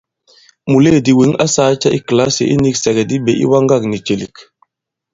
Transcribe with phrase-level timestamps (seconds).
[0.71, 4.35] Mùleèdì wěŋ a sāā cɛ i kìlasì iniksɛ̀gɛ̀di ɓě iwaŋgâk nì ìcèlèk?